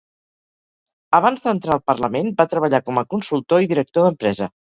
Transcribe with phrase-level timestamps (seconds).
[1.17, 4.51] Abans d'entrar al Parlament, va treballar com a consultor i director d'empresa.